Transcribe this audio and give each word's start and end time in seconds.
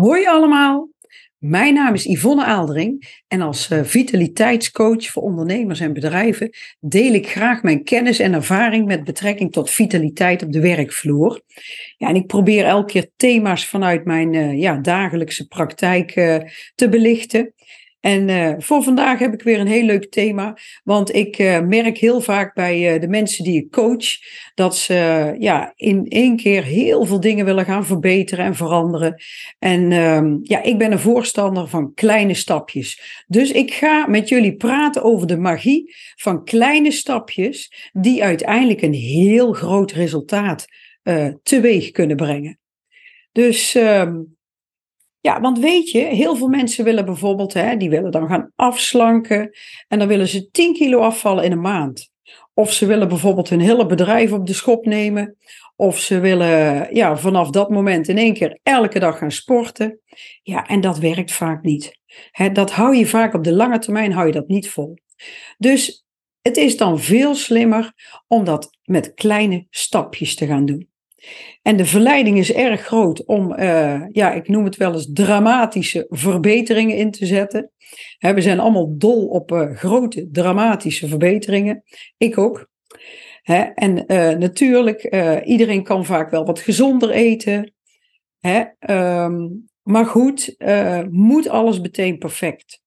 Hoi 0.00 0.26
allemaal, 0.26 0.88
mijn 1.38 1.74
naam 1.74 1.94
is 1.94 2.04
Yvonne 2.04 2.44
Aaldering 2.44 3.20
en 3.28 3.40
als 3.40 3.70
uh, 3.70 3.84
vitaliteitscoach 3.84 5.06
voor 5.06 5.22
ondernemers 5.22 5.80
en 5.80 5.92
bedrijven 5.92 6.50
deel 6.80 7.12
ik 7.12 7.28
graag 7.28 7.62
mijn 7.62 7.84
kennis 7.84 8.18
en 8.18 8.32
ervaring 8.32 8.86
met 8.86 9.04
betrekking 9.04 9.52
tot 9.52 9.70
vitaliteit 9.70 10.42
op 10.42 10.52
de 10.52 10.60
werkvloer. 10.60 11.40
Ja, 11.96 12.08
en 12.08 12.14
ik 12.14 12.26
probeer 12.26 12.64
elke 12.64 12.92
keer 12.92 13.10
thema's 13.16 13.66
vanuit 13.66 14.04
mijn 14.04 14.32
uh, 14.32 14.60
ja, 14.60 14.76
dagelijkse 14.76 15.46
praktijk 15.46 16.16
uh, 16.16 16.36
te 16.74 16.88
belichten. 16.88 17.54
En 18.06 18.28
uh, 18.28 18.54
voor 18.58 18.82
vandaag 18.82 19.18
heb 19.18 19.32
ik 19.32 19.42
weer 19.42 19.60
een 19.60 19.66
heel 19.66 19.84
leuk 19.84 20.10
thema. 20.10 20.56
Want 20.84 21.14
ik 21.14 21.38
uh, 21.38 21.60
merk 21.60 21.98
heel 21.98 22.20
vaak 22.20 22.54
bij 22.54 22.94
uh, 22.94 23.00
de 23.00 23.08
mensen 23.08 23.44
die 23.44 23.62
ik 23.62 23.70
coach. 23.70 24.06
dat 24.54 24.76
ze 24.76 25.34
ja, 25.38 25.72
in 25.76 26.06
één 26.08 26.36
keer 26.36 26.64
heel 26.64 27.04
veel 27.04 27.20
dingen 27.20 27.44
willen 27.44 27.64
gaan 27.64 27.86
verbeteren 27.86 28.44
en 28.44 28.54
veranderen. 28.54 29.22
En 29.58 29.92
ehm, 29.92 30.36
ja, 30.42 30.62
ik 30.62 30.78
ben 30.78 30.92
een 30.92 30.98
voorstander 30.98 31.68
van 31.68 31.94
kleine 31.94 32.34
stapjes. 32.34 33.24
Dus 33.26 33.52
ik 33.52 33.72
ga 33.72 34.06
met 34.06 34.28
jullie 34.28 34.56
praten 34.56 35.02
over 35.02 35.26
de 35.26 35.38
magie 35.38 35.94
van 36.16 36.44
kleine 36.44 36.90
stapjes. 36.90 37.90
die 37.92 38.24
uiteindelijk 38.24 38.82
een 38.82 38.94
heel 38.94 39.52
groot 39.52 39.92
resultaat 39.92 40.66
teweeg 41.42 41.90
kunnen 41.90 42.16
brengen. 42.16 42.58
Dus. 43.32 43.74
Ehm, 43.74 44.14
ja, 45.26 45.40
want 45.40 45.58
weet 45.58 45.90
je, 45.90 45.98
heel 45.98 46.36
veel 46.36 46.48
mensen 46.48 46.84
willen 46.84 47.04
bijvoorbeeld, 47.04 47.52
hè, 47.54 47.76
die 47.76 47.90
willen 47.90 48.10
dan 48.10 48.28
gaan 48.28 48.52
afslanken 48.54 49.50
en 49.88 49.98
dan 49.98 50.08
willen 50.08 50.28
ze 50.28 50.50
10 50.50 50.72
kilo 50.72 51.00
afvallen 51.00 51.44
in 51.44 51.52
een 51.52 51.60
maand. 51.60 52.10
Of 52.54 52.72
ze 52.72 52.86
willen 52.86 53.08
bijvoorbeeld 53.08 53.48
hun 53.48 53.60
hele 53.60 53.86
bedrijf 53.86 54.32
op 54.32 54.46
de 54.46 54.52
schop 54.52 54.86
nemen. 54.86 55.36
Of 55.76 55.98
ze 55.98 56.20
willen 56.20 56.94
ja, 56.94 57.16
vanaf 57.16 57.50
dat 57.50 57.70
moment 57.70 58.08
in 58.08 58.18
één 58.18 58.34
keer 58.34 58.58
elke 58.62 58.98
dag 58.98 59.18
gaan 59.18 59.30
sporten. 59.30 60.00
Ja, 60.42 60.66
en 60.66 60.80
dat 60.80 60.98
werkt 60.98 61.32
vaak 61.32 61.62
niet. 61.62 61.98
Hè, 62.30 62.52
dat 62.52 62.70
hou 62.70 62.96
je 62.96 63.06
vaak 63.06 63.34
op 63.34 63.44
de 63.44 63.52
lange 63.52 63.78
termijn 63.78 64.12
hou 64.12 64.26
je 64.26 64.32
dat 64.32 64.48
niet 64.48 64.70
vol. 64.70 64.98
Dus 65.58 66.06
het 66.42 66.56
is 66.56 66.76
dan 66.76 67.00
veel 67.00 67.34
slimmer 67.34 67.92
om 68.26 68.44
dat 68.44 68.78
met 68.84 69.14
kleine 69.14 69.66
stapjes 69.70 70.34
te 70.34 70.46
gaan 70.46 70.64
doen. 70.66 70.88
En 71.66 71.76
de 71.76 71.84
verleiding 71.84 72.38
is 72.38 72.52
erg 72.52 72.80
groot 72.80 73.24
om, 73.24 73.52
uh, 73.52 74.02
ja, 74.12 74.32
ik 74.32 74.48
noem 74.48 74.64
het 74.64 74.76
wel 74.76 74.92
eens 74.92 75.10
dramatische 75.12 76.06
verbeteringen 76.08 76.96
in 76.96 77.10
te 77.10 77.26
zetten. 77.26 77.70
we 78.18 78.40
zijn 78.40 78.60
allemaal 78.60 78.98
dol 78.98 79.26
op 79.26 79.52
uh, 79.52 79.76
grote 79.76 80.28
dramatische 80.30 81.08
verbeteringen. 81.08 81.82
Ik 82.16 82.38
ook. 82.38 82.68
en 83.74 84.12
uh, 84.12 84.38
natuurlijk, 84.38 85.02
iedereen 85.44 85.82
kan 85.82 86.04
vaak 86.04 86.30
wel 86.30 86.44
wat 86.44 86.58
gezonder 86.58 87.10
eten. 87.10 87.74
Um, 88.90 89.68
maar 89.82 90.06
goed, 90.06 90.56
moet 91.10 91.48
alles 91.48 91.80
meteen 91.80 92.18
perfect. 92.18 92.80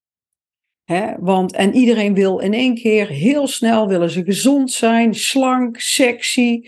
want, 1.19 1.53
en 1.53 1.73
iedereen 1.73 2.13
wil 2.13 2.39
in 2.39 2.53
één 2.53 2.75
keer 2.75 3.07
heel 3.07 3.47
snel 3.47 3.87
willen 3.87 4.09
ze 4.09 4.23
gezond 4.23 4.71
zijn, 4.71 5.13
slank, 5.15 5.79
sexy. 5.79 6.61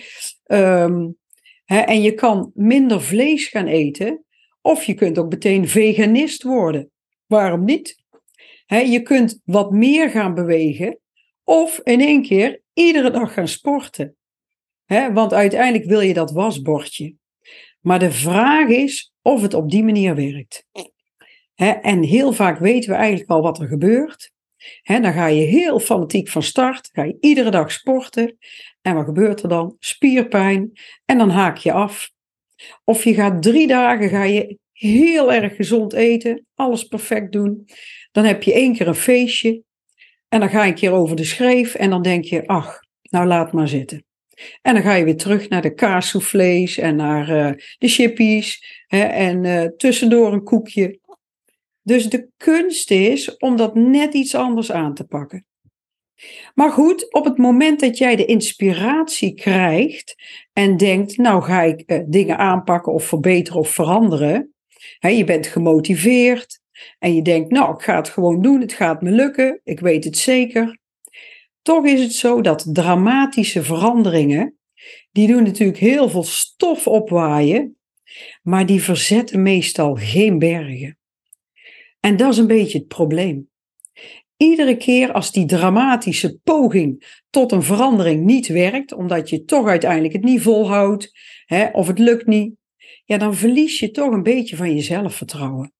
Um, 0.45 1.19
en 1.80 2.02
je 2.02 2.14
kan 2.14 2.52
minder 2.53 3.02
vlees 3.02 3.47
gaan 3.47 3.67
eten, 3.67 4.25
of 4.61 4.83
je 4.83 4.94
kunt 4.94 5.17
ook 5.17 5.30
meteen 5.30 5.67
veganist 5.67 6.44
worden. 6.44 6.91
Waarom 7.25 7.66
niet? 7.66 8.00
je 8.67 9.02
kunt 9.02 9.41
wat 9.45 9.72
meer 9.72 10.09
gaan 10.09 10.33
bewegen, 10.33 10.99
of 11.44 11.80
in 11.83 11.99
één 11.99 12.22
keer 12.22 12.61
iedere 12.73 13.11
dag 13.11 13.33
gaan 13.33 13.47
sporten. 13.47 14.16
want 15.14 15.33
uiteindelijk 15.33 15.86
wil 15.86 16.02
je 16.02 16.14
dat 16.14 16.31
wasbordje. 16.31 17.16
Maar 17.80 17.99
de 17.99 18.11
vraag 18.11 18.67
is 18.67 19.14
of 19.22 19.42
het 19.42 19.53
op 19.53 19.69
die 19.69 19.83
manier 19.83 20.16
werkt. 20.16 20.66
en 21.81 22.03
heel 22.03 22.33
vaak 22.33 22.59
weten 22.59 22.89
we 22.89 22.95
eigenlijk 22.95 23.30
al 23.30 23.42
wat 23.42 23.59
er 23.59 23.67
gebeurt. 23.67 24.31
dan 24.83 25.14
ga 25.14 25.25
je 25.25 25.45
heel 25.45 25.80
fanatiek 25.80 26.30
van 26.30 26.43
start, 26.43 26.89
ga 26.92 27.04
je 27.04 27.17
iedere 27.20 27.52
dag 27.52 27.71
sporten. 27.71 28.37
En 28.81 28.95
wat 28.95 29.05
gebeurt 29.05 29.43
er 29.43 29.49
dan? 29.49 29.75
Spierpijn 29.80 30.71
en 31.05 31.17
dan 31.17 31.30
haak 31.30 31.58
je 31.58 31.71
af. 31.71 32.11
Of 32.83 33.03
je 33.03 33.14
gaat 33.14 33.42
drie 33.42 33.67
dagen 33.67 34.09
ga 34.09 34.23
je 34.23 34.58
heel 34.71 35.33
erg 35.33 35.55
gezond 35.55 35.93
eten, 35.93 36.45
alles 36.55 36.83
perfect 36.83 37.31
doen. 37.31 37.65
Dan 38.11 38.23
heb 38.25 38.43
je 38.43 38.53
één 38.53 38.75
keer 38.75 38.87
een 38.87 38.95
feestje 38.95 39.64
en 40.27 40.39
dan 40.39 40.49
ga 40.49 40.64
je 40.64 40.69
een 40.69 40.77
keer 40.77 40.92
over 40.92 41.15
de 41.15 41.23
schreef 41.23 41.75
en 41.75 41.89
dan 41.89 42.02
denk 42.02 42.23
je, 42.25 42.47
ach, 42.47 42.80
nou 43.02 43.27
laat 43.27 43.53
maar 43.53 43.67
zitten. 43.67 44.05
En 44.61 44.73
dan 44.73 44.83
ga 44.83 44.93
je 44.95 45.03
weer 45.03 45.17
terug 45.17 45.49
naar 45.49 45.61
de 45.61 45.73
kaassoufflés 45.73 46.77
en 46.77 46.95
naar 46.95 47.30
uh, 47.30 47.52
de 47.77 47.87
chippies 47.87 48.83
hè, 48.87 49.02
en 49.02 49.43
uh, 49.43 49.63
tussendoor 49.63 50.33
een 50.33 50.43
koekje. 50.43 50.99
Dus 51.81 52.09
de 52.09 52.30
kunst 52.37 52.92
is 52.92 53.37
om 53.37 53.55
dat 53.55 53.75
net 53.75 54.13
iets 54.13 54.36
anders 54.36 54.71
aan 54.71 54.93
te 54.93 55.03
pakken. 55.03 55.45
Maar 56.54 56.71
goed, 56.71 57.14
op 57.14 57.26
het 57.26 57.37
moment 57.37 57.80
dat 57.80 57.98
jij 57.98 58.15
de 58.15 58.26
inspiratie 58.26 59.33
krijgt 59.33 60.15
en 60.54 60.77
denkt, 60.77 61.17
nou 61.17 61.43
ga 61.43 61.61
ik 61.61 61.83
uh, 61.86 61.99
dingen 62.08 62.37
aanpakken 62.37 62.93
of 62.93 63.05
verbeteren 63.05 63.59
of 63.59 63.70
veranderen. 63.70 64.54
Je 64.99 65.23
bent 65.23 65.48
gemotiveerd 65.48 66.60
en 66.99 67.15
je 67.15 67.21
denkt, 67.21 67.52
nou 67.52 67.73
ik 67.73 67.81
ga 67.81 67.95
het 67.95 68.10
gewoon 68.10 68.42
doen, 68.42 68.61
het 68.61 68.73
gaat 68.73 69.02
me 69.02 69.11
lukken, 69.11 69.61
ik 69.64 69.80
weet 69.80 70.04
het 70.04 70.17
zeker. 70.17 70.80
Toch 71.61 71.86
is 71.86 72.02
het 72.02 72.14
zo 72.14 72.42
dat 72.42 72.70
dramatische 72.73 73.64
veranderingen, 73.64 74.58
die 75.11 75.27
doen 75.27 75.43
natuurlijk 75.43 75.80
heel 75.80 76.10
veel 76.10 76.23
stof 76.23 76.87
opwaaien, 76.87 77.77
maar 78.42 78.65
die 78.65 78.81
verzetten 78.81 79.42
meestal 79.42 79.95
geen 79.95 80.39
bergen. 80.39 80.98
En 81.99 82.17
dat 82.17 82.31
is 82.31 82.37
een 82.37 82.48
beetje 82.48 82.77
het 82.77 82.87
probleem. 82.87 83.51
Iedere 84.42 84.78
keer 84.78 85.12
als 85.12 85.32
die 85.32 85.46
dramatische 85.46 86.40
poging 86.44 87.20
tot 87.30 87.52
een 87.52 87.64
verandering 87.64 88.26
niet 88.26 88.48
werkt, 88.48 88.94
omdat 88.94 89.30
je 89.30 89.44
toch 89.44 89.68
uiteindelijk 89.68 90.14
het 90.14 90.24
niet 90.24 90.42
volhoudt, 90.42 91.12
hè, 91.46 91.68
of 91.68 91.88
het 91.88 92.00
lukt 92.00 92.28
niet, 92.28 92.54
ja, 93.06 93.18
dan 93.18 93.36
verlies 93.36 93.80
je 93.80 93.92
toch 93.92 94.12
een 94.12 94.24
beetje 94.24 94.56
van 94.56 94.76
je 94.76 94.82
zelfvertrouwen. 94.82 95.74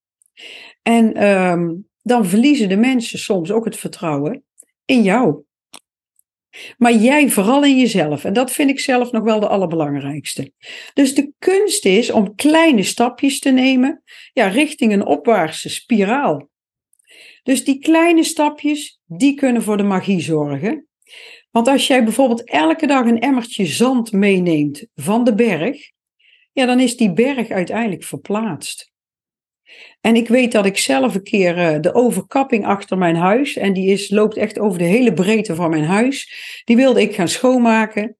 En 0.82 1.26
um, 1.28 1.88
dan 2.02 2.26
verliezen 2.26 2.68
de 2.68 2.76
mensen 2.76 3.18
soms 3.18 3.50
ook 3.50 3.64
het 3.64 3.76
vertrouwen 3.76 4.44
in 4.84 5.02
jou. 5.02 5.42
Maar 6.78 6.94
jij 6.94 7.30
vooral 7.30 7.64
in 7.64 7.78
jezelf. 7.78 8.24
En 8.24 8.32
dat 8.32 8.52
vind 8.52 8.70
ik 8.70 8.80
zelf 8.80 9.12
nog 9.12 9.22
wel 9.22 9.40
de 9.40 9.48
allerbelangrijkste. 9.48 10.52
Dus 10.94 11.14
de 11.14 11.32
kunst 11.38 11.84
is 11.84 12.10
om 12.10 12.34
kleine 12.34 12.82
stapjes 12.82 13.38
te 13.38 13.50
nemen 13.50 14.02
ja, 14.32 14.48
richting 14.48 14.92
een 14.92 15.06
opwaartse 15.06 15.68
spiraal. 15.68 16.50
Dus 17.42 17.64
die 17.64 17.78
kleine 17.78 18.24
stapjes, 18.24 19.00
die 19.06 19.34
kunnen 19.34 19.62
voor 19.62 19.76
de 19.76 19.82
magie 19.82 20.20
zorgen. 20.20 20.86
Want 21.50 21.68
als 21.68 21.86
jij 21.86 22.04
bijvoorbeeld 22.04 22.44
elke 22.44 22.86
dag 22.86 23.06
een 23.06 23.20
emmertje 23.20 23.66
zand 23.66 24.12
meeneemt 24.12 24.86
van 24.94 25.24
de 25.24 25.34
berg, 25.34 25.90
ja, 26.52 26.66
dan 26.66 26.80
is 26.80 26.96
die 26.96 27.12
berg 27.12 27.48
uiteindelijk 27.48 28.04
verplaatst. 28.04 28.90
En 30.00 30.16
ik 30.16 30.28
weet 30.28 30.52
dat 30.52 30.66
ik 30.66 30.78
zelf 30.78 31.14
een 31.14 31.22
keer 31.22 31.58
uh, 31.58 31.80
de 31.80 31.94
overkapping 31.94 32.66
achter 32.66 32.98
mijn 32.98 33.16
huis, 33.16 33.56
en 33.56 33.72
die 33.72 33.90
is, 33.90 34.10
loopt 34.10 34.36
echt 34.36 34.58
over 34.58 34.78
de 34.78 34.84
hele 34.84 35.12
breedte 35.12 35.54
van 35.54 35.70
mijn 35.70 35.84
huis, 35.84 36.32
die 36.64 36.76
wilde 36.76 37.00
ik 37.00 37.14
gaan 37.14 37.28
schoonmaken. 37.28 38.16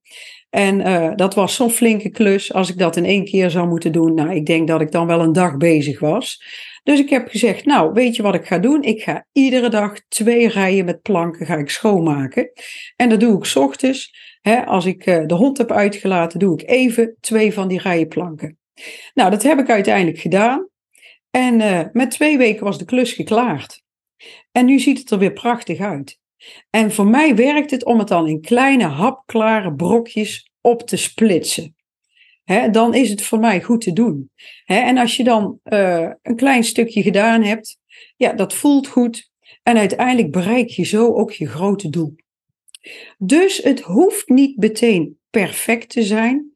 En 0.50 0.80
uh, 0.80 1.12
dat 1.14 1.34
was 1.34 1.54
zo'n 1.54 1.70
flinke 1.70 2.10
klus. 2.10 2.52
Als 2.52 2.70
ik 2.70 2.78
dat 2.78 2.96
in 2.96 3.04
één 3.04 3.24
keer 3.24 3.50
zou 3.50 3.68
moeten 3.68 3.92
doen, 3.92 4.14
nou, 4.14 4.34
ik 4.34 4.46
denk 4.46 4.68
dat 4.68 4.80
ik 4.80 4.90
dan 4.90 5.06
wel 5.06 5.20
een 5.20 5.32
dag 5.32 5.56
bezig 5.56 6.00
was. 6.00 6.42
Dus 6.82 6.98
ik 6.98 7.10
heb 7.10 7.28
gezegd, 7.28 7.64
nou, 7.64 7.92
weet 7.92 8.16
je 8.16 8.22
wat 8.22 8.34
ik 8.34 8.46
ga 8.46 8.58
doen? 8.58 8.82
Ik 8.82 9.02
ga 9.02 9.26
iedere 9.32 9.68
dag 9.68 10.00
twee 10.08 10.48
rijen 10.48 10.84
met 10.84 11.02
planken 11.02 11.46
ga 11.46 11.56
ik 11.56 11.70
schoonmaken. 11.70 12.52
En 12.96 13.08
dat 13.08 13.20
doe 13.20 13.36
ik 13.38 13.44
s 13.44 13.56
ochtends. 13.56 14.30
Hè, 14.40 14.64
als 14.64 14.84
ik 14.84 15.06
uh, 15.06 15.26
de 15.26 15.34
hond 15.34 15.58
heb 15.58 15.72
uitgelaten, 15.72 16.38
doe 16.38 16.60
ik 16.60 16.68
even 16.68 17.16
twee 17.20 17.52
van 17.52 17.68
die 17.68 17.80
rijen 17.80 18.08
planken. 18.08 18.58
Nou, 19.14 19.30
dat 19.30 19.42
heb 19.42 19.58
ik 19.58 19.70
uiteindelijk 19.70 20.18
gedaan. 20.18 20.68
En 21.30 21.60
uh, 21.60 21.80
met 21.92 22.10
twee 22.10 22.38
weken 22.38 22.64
was 22.64 22.78
de 22.78 22.84
klus 22.84 23.12
geklaard. 23.12 23.82
En 24.52 24.64
nu 24.64 24.78
ziet 24.78 24.98
het 24.98 25.10
er 25.10 25.18
weer 25.18 25.32
prachtig 25.32 25.78
uit. 25.78 26.20
En 26.70 26.92
voor 26.92 27.06
mij 27.06 27.34
werkt 27.34 27.70
het 27.70 27.84
om 27.84 27.98
het 27.98 28.08
dan 28.08 28.28
in 28.28 28.40
kleine 28.40 28.84
hapklare 28.84 29.74
brokjes 29.74 30.50
op 30.60 30.82
te 30.82 30.96
splitsen 30.96 31.76
dan 32.70 32.94
is 32.94 33.10
het 33.10 33.22
voor 33.22 33.38
mij 33.38 33.62
goed 33.62 33.80
te 33.80 33.92
doen. 33.92 34.30
en 34.64 34.98
als 34.98 35.16
je 35.16 35.24
dan 35.24 35.58
uh, 35.64 36.10
een 36.22 36.36
klein 36.36 36.64
stukje 36.64 37.02
gedaan 37.02 37.42
hebt, 37.42 37.78
ja, 38.16 38.32
dat 38.32 38.54
voelt 38.54 38.86
goed. 38.86 39.30
En 39.62 39.76
uiteindelijk 39.76 40.30
bereik 40.30 40.68
je 40.68 40.84
zo 40.84 41.14
ook 41.14 41.32
je 41.32 41.46
grote 41.46 41.88
doel. 41.88 42.14
Dus 43.18 43.56
het 43.56 43.80
hoeft 43.80 44.28
niet 44.28 44.56
meteen 44.56 45.18
perfect 45.30 45.88
te 45.88 46.02
zijn. 46.02 46.52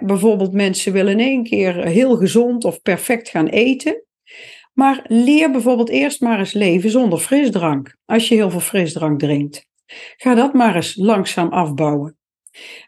bijvoorbeeld 0.00 0.52
mensen 0.52 0.92
willen 0.92 1.12
in 1.12 1.26
één 1.26 1.42
keer 1.42 1.86
heel 1.86 2.16
gezond 2.16 2.64
of 2.64 2.82
perfect 2.82 3.28
gaan 3.28 3.46
eten. 3.46 4.04
Maar 4.72 5.04
leer 5.08 5.50
bijvoorbeeld 5.50 5.88
eerst 5.88 6.20
maar 6.20 6.38
eens 6.38 6.52
leven 6.52 6.90
zonder 6.90 7.18
frisdrank. 7.18 7.96
Als 8.04 8.28
je 8.28 8.34
heel 8.34 8.50
veel 8.50 8.60
frisdrank 8.60 9.18
drinkt. 9.18 9.66
Ga 10.16 10.34
dat 10.34 10.52
maar 10.52 10.76
eens 10.76 10.96
langzaam 10.96 11.48
afbouwen. 11.48 12.16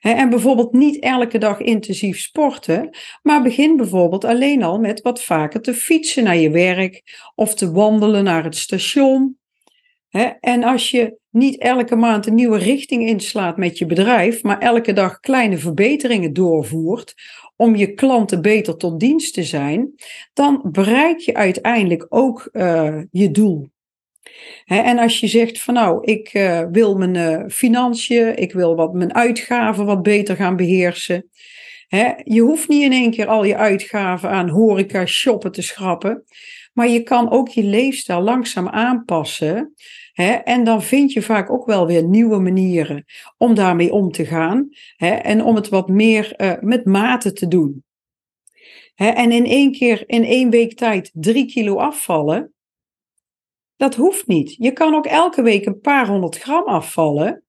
En 0.01 0.31
bijvoorbeeld 0.31 0.73
niet 0.73 0.99
elke 0.99 1.39
dag 1.39 1.61
intensief 1.61 2.21
sporten, 2.21 2.97
maar 3.23 3.43
begin 3.43 3.77
bijvoorbeeld 3.77 4.25
alleen 4.25 4.63
al 4.63 4.79
met 4.79 5.03
wat 5.03 5.23
vaker 5.23 5.61
te 5.61 5.75
fietsen 5.75 6.25
naar 6.25 6.37
je 6.37 6.51
werk 6.51 7.03
of 7.35 7.55
te 7.55 7.73
wandelen 7.73 8.25
naar 8.25 8.45
het 8.45 8.57
station. 8.57 9.39
En 10.41 10.65
als 10.65 10.91
je 10.91 11.19
niet 11.31 11.59
elke 11.59 11.97
maand 11.97 12.27
een 12.27 12.35
nieuwe 12.35 12.59
richting 12.59 13.07
inslaat 13.09 13.57
met 13.57 13.79
je 13.79 13.87
bedrijf, 13.87 14.43
maar 14.43 14.59
elke 14.59 14.93
dag 14.93 15.21
kleine 15.21 15.59
verbeteringen 15.59 16.33
doorvoert 16.33 17.15
om 17.57 17.77
je 17.77 17.95
klanten 17.95 18.43
beter 18.43 18.77
tot 18.77 19.01
dienst 19.01 19.35
te 19.35 19.45
zijn, 19.45 19.95
dan 20.33 20.61
bereik 20.73 21.19
je 21.19 21.35
uiteindelijk 21.35 22.07
ook 22.09 22.49
uh, 22.53 23.03
je 23.11 23.31
doel. 23.31 23.69
En 24.65 24.99
als 24.99 25.21
je 25.21 25.27
zegt 25.27 25.63
van 25.63 25.75
nou, 25.75 26.05
ik 26.05 26.35
uh, 26.35 26.63
wil 26.71 26.97
mijn 26.97 27.15
uh, 27.15 27.49
financiën, 27.49 28.37
ik 28.37 28.53
wil 28.53 28.75
wat, 28.75 28.93
mijn 28.93 29.15
uitgaven 29.15 29.85
wat 29.85 30.03
beter 30.03 30.37
gaan 30.37 30.57
beheersen. 30.57 31.29
je 32.25 32.41
hoeft 32.41 32.69
niet 32.69 32.83
in 32.83 32.93
één 32.93 33.11
keer 33.11 33.27
al 33.27 33.45
je 33.45 33.57
uitgaven 33.57 34.31
aan 34.31 34.49
horeca, 34.49 35.07
shoppen 35.07 35.53
te 35.53 35.63
schrappen. 35.63 36.25
Maar 36.73 36.89
je 36.89 37.03
kan 37.03 37.31
ook 37.31 37.49
je 37.49 37.63
leefstijl 37.63 38.21
langzaam 38.21 38.69
aanpassen. 38.69 39.75
en 40.45 40.65
dan 40.65 40.83
vind 40.83 41.13
je 41.13 41.23
vaak 41.23 41.51
ook 41.51 41.67
wel 41.67 41.87
weer 41.87 42.05
nieuwe 42.05 42.39
manieren 42.39 43.05
om 43.37 43.55
daarmee 43.55 43.93
om 43.93 44.11
te 44.11 44.25
gaan. 44.25 44.69
en 44.97 45.43
om 45.43 45.55
het 45.55 45.69
wat 45.69 45.89
meer 45.89 46.35
uh, 46.37 46.53
met 46.61 46.85
mate 46.85 47.33
te 47.33 47.49
doen. 47.49 47.85
en 48.95 49.33
in 49.33 49.47
één 49.47 49.73
keer, 49.73 50.03
in 50.07 50.25
één 50.25 50.51
week 50.51 50.75
tijd, 50.75 51.11
drie 51.13 51.47
kilo 51.47 51.77
afvallen. 51.77 52.54
Dat 53.77 53.95
hoeft 53.95 54.27
niet. 54.27 54.55
Je 54.59 54.73
kan 54.73 54.95
ook 54.95 55.07
elke 55.07 55.43
week 55.43 55.67
een 55.67 55.81
paar 55.81 56.07
honderd 56.07 56.39
gram 56.39 56.65
afvallen. 56.65 57.45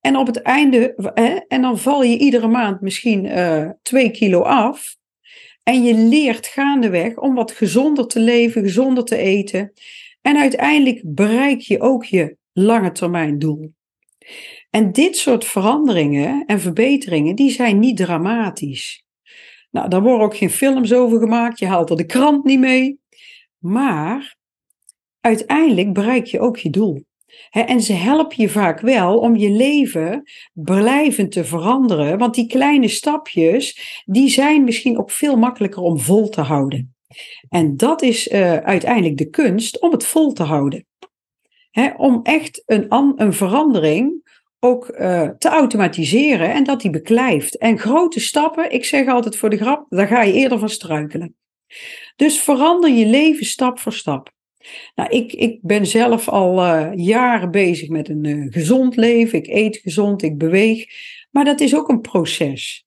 En 0.00 0.16
op 0.16 0.26
het 0.26 0.42
einde, 0.42 0.94
en 1.48 1.62
dan 1.62 1.78
val 1.78 2.02
je 2.02 2.18
iedere 2.18 2.48
maand 2.48 2.80
misschien 2.80 3.24
uh, 3.24 3.70
twee 3.82 4.10
kilo 4.10 4.40
af. 4.40 4.96
En 5.62 5.82
je 5.82 5.94
leert 5.94 6.46
gaandeweg 6.46 7.16
om 7.16 7.34
wat 7.34 7.50
gezonder 7.50 8.06
te 8.06 8.20
leven, 8.20 8.62
gezonder 8.62 9.04
te 9.04 9.16
eten. 9.16 9.72
En 10.22 10.36
uiteindelijk 10.36 11.00
bereik 11.04 11.60
je 11.60 11.80
ook 11.80 12.04
je 12.04 12.36
lange 12.52 12.92
termijn 12.92 13.38
doel. 13.38 13.72
En 14.70 14.92
dit 14.92 15.16
soort 15.16 15.44
veranderingen 15.44 16.44
en 16.46 16.60
verbeteringen, 16.60 17.36
die 17.36 17.50
zijn 17.50 17.78
niet 17.78 17.96
dramatisch. 17.96 19.04
Nou, 19.70 19.88
daar 19.88 20.02
worden 20.02 20.26
ook 20.26 20.36
geen 20.36 20.50
films 20.50 20.92
over 20.92 21.18
gemaakt, 21.18 21.58
je 21.58 21.66
haalt 21.66 21.90
er 21.90 21.96
de 21.96 22.06
krant 22.06 22.44
niet 22.44 22.58
mee. 22.58 23.00
Maar 23.58 24.37
uiteindelijk 25.20 25.92
bereik 25.92 26.26
je 26.26 26.40
ook 26.40 26.56
je 26.56 26.70
doel 26.70 27.06
en 27.50 27.80
ze 27.80 27.92
helpen 27.92 28.36
je 28.36 28.48
vaak 28.48 28.80
wel 28.80 29.18
om 29.18 29.36
je 29.36 29.50
leven 29.50 30.22
blijvend 30.52 31.32
te 31.32 31.44
veranderen. 31.44 32.18
Want 32.18 32.34
die 32.34 32.46
kleine 32.46 32.88
stapjes, 32.88 34.02
die 34.04 34.28
zijn 34.28 34.64
misschien 34.64 34.98
ook 34.98 35.10
veel 35.10 35.36
makkelijker 35.36 35.82
om 35.82 35.98
vol 35.98 36.28
te 36.28 36.40
houden. 36.40 36.96
En 37.48 37.76
dat 37.76 38.02
is 38.02 38.28
uh, 38.28 38.56
uiteindelijk 38.56 39.16
de 39.16 39.30
kunst 39.30 39.80
om 39.80 39.92
het 39.92 40.06
vol 40.06 40.32
te 40.32 40.42
houden. 40.42 40.86
om 41.96 42.20
echt 42.22 42.62
een, 42.66 42.86
een 43.16 43.32
verandering 43.32 44.26
ook 44.60 44.88
uh, 44.88 45.28
te 45.28 45.48
automatiseren 45.48 46.52
en 46.52 46.64
dat 46.64 46.80
die 46.80 46.90
beklijft. 46.90 47.58
En 47.58 47.78
grote 47.78 48.20
stappen, 48.20 48.72
ik 48.72 48.84
zeg 48.84 49.06
altijd 49.06 49.36
voor 49.36 49.50
de 49.50 49.56
grap, 49.56 49.86
daar 49.88 50.06
ga 50.06 50.22
je 50.22 50.32
eerder 50.32 50.58
van 50.58 50.68
struikelen. 50.68 51.36
Dus 52.16 52.40
verander 52.40 52.90
je 52.90 53.06
leven 53.06 53.46
stap 53.46 53.78
voor 53.78 53.92
stap. 53.92 54.36
Nou, 54.94 55.10
ik, 55.10 55.32
ik 55.32 55.58
ben 55.62 55.86
zelf 55.86 56.28
al 56.28 56.66
uh, 56.66 56.90
jaren 56.94 57.50
bezig 57.50 57.88
met 57.88 58.08
een 58.08 58.24
uh, 58.24 58.52
gezond 58.52 58.96
leven. 58.96 59.38
Ik 59.38 59.46
eet 59.46 59.76
gezond, 59.76 60.22
ik 60.22 60.38
beweeg. 60.38 60.86
Maar 61.30 61.44
dat 61.44 61.60
is 61.60 61.74
ook 61.74 61.88
een 61.88 62.00
proces. 62.00 62.86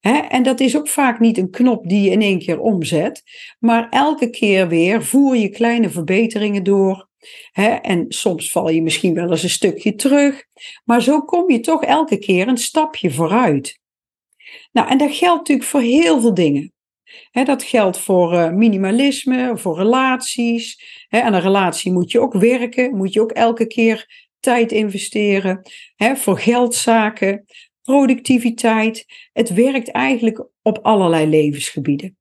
Hè? 0.00 0.18
En 0.18 0.42
dat 0.42 0.60
is 0.60 0.76
ook 0.76 0.88
vaak 0.88 1.20
niet 1.20 1.38
een 1.38 1.50
knop 1.50 1.88
die 1.88 2.02
je 2.02 2.10
in 2.10 2.22
één 2.22 2.38
keer 2.38 2.60
omzet. 2.60 3.22
Maar 3.58 3.88
elke 3.88 4.30
keer 4.30 4.68
weer 4.68 5.04
voer 5.04 5.36
je 5.36 5.48
kleine 5.48 5.90
verbeteringen 5.90 6.62
door. 6.62 7.08
Hè? 7.52 7.68
En 7.68 8.04
soms 8.08 8.50
val 8.50 8.70
je 8.70 8.82
misschien 8.82 9.14
wel 9.14 9.30
eens 9.30 9.42
een 9.42 9.50
stukje 9.50 9.94
terug. 9.94 10.44
Maar 10.84 11.02
zo 11.02 11.22
kom 11.22 11.50
je 11.50 11.60
toch 11.60 11.84
elke 11.84 12.18
keer 12.18 12.48
een 12.48 12.56
stapje 12.56 13.10
vooruit. 13.10 13.78
Nou, 14.72 14.88
en 14.88 14.98
dat 14.98 15.14
geldt 15.14 15.38
natuurlijk 15.38 15.68
voor 15.68 15.80
heel 15.80 16.20
veel 16.20 16.34
dingen 16.34 16.72
dat 17.44 17.62
geldt 17.62 17.98
voor 17.98 18.32
uh, 18.32 18.50
minimalisme, 18.50 19.52
voor 19.54 19.76
relaties. 19.76 20.82
He, 21.08 21.26
een 21.26 21.40
relatie 21.40 21.92
moet 21.92 22.10
je 22.10 22.20
ook 22.20 22.32
werken, 22.32 22.96
moet 22.96 23.12
je 23.12 23.20
ook 23.20 23.32
elke 23.32 23.66
keer 23.66 24.28
tijd 24.40 24.72
investeren. 24.72 25.60
voor 25.96 26.38
geldzaken, 26.38 27.44
productiviteit. 27.82 29.06
Het 29.32 29.54
werkt 29.54 29.90
eigenlijk 29.90 30.46
op 30.62 30.78
allerlei 30.82 31.26
levensgebieden. 31.26 32.16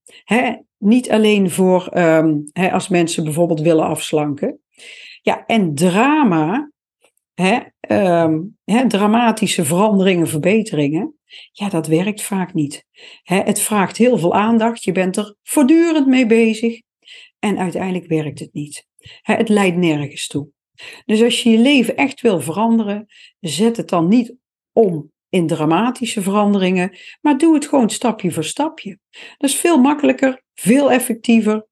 niet 0.78 1.12
alleen 1.12 1.50
voor 1.50 1.98
um, 1.98 2.44
als 2.54 2.88
mensen 2.88 3.24
bijvoorbeeld 3.24 3.62
willen 3.62 3.86
afslanken. 3.86 4.60
Ja, 5.22 5.46
en 5.46 5.76
drama, 5.76 6.72
um, 7.90 8.58
dramatische 8.88 9.66
veranderingen, 9.66 10.28
verbeteringen. 10.28 11.20
Ja, 11.52 11.70
dat 11.70 11.88
werkt 11.88 12.22
vaak 12.22 12.54
niet. 12.54 12.86
het 13.24 13.62
vraagt 13.62 13.98
heel 13.98 14.18
veel 14.18 14.34
aandacht, 14.34 14.84
je 14.84 14.92
bent 14.92 15.18
er 15.18 15.36
voortdurend 15.44 16.08
mee 16.08 16.26
bezig 16.26 16.82
en 17.40 17.58
uiteindelijk 17.58 18.08
werkt 18.08 18.40
het 18.40 18.54
niet. 18.54 18.88
het 19.22 19.50
leidt 19.50 19.78
nergens 19.78 20.28
toe. 20.28 20.50
Dus 21.06 21.22
als 21.22 21.44
je 21.44 21.50
je 21.50 21.58
leven 21.58 21.96
echt 21.96 22.22
wil 22.22 22.42
veranderen, 22.42 23.06
zet 23.40 23.78
het 23.78 23.90
dan 23.90 24.08
niet 24.08 24.36
om 24.74 25.12
in 25.30 25.48
dramatische 25.48 26.22
veranderingen, 26.22 26.98
maar 27.22 27.38
doe 27.38 27.54
het 27.54 27.68
gewoon 27.68 27.90
stapje 27.90 28.32
voor 28.32 28.44
stapje. 28.44 29.00
Dat 29.38 29.50
is 29.50 29.56
veel 29.56 29.78
makkelijker, 29.78 30.44
veel 30.54 30.92
effectiever. 30.92 31.68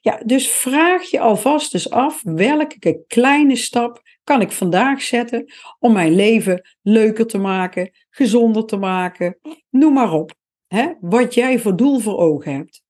Ja, 0.00 0.22
dus 0.24 0.48
vraag 0.48 1.10
je 1.10 1.20
alvast 1.20 1.74
eens 1.74 1.90
af 1.90 2.22
welke 2.22 3.04
kleine 3.06 3.56
stap 3.56 4.02
kan 4.24 4.40
ik 4.40 4.52
vandaag 4.52 5.02
zetten 5.02 5.52
om 5.78 5.92
mijn 5.92 6.14
leven 6.14 6.68
leuker 6.82 7.26
te 7.26 7.38
maken, 7.38 7.90
gezonder 8.10 8.64
te 8.64 8.76
maken, 8.76 9.38
noem 9.70 9.92
maar 9.92 10.12
op. 10.12 10.34
Hè? 10.66 10.92
Wat 11.00 11.34
jij 11.34 11.58
voor 11.58 11.76
doel 11.76 11.98
voor 11.98 12.18
ogen 12.18 12.54
hebt. 12.54 12.82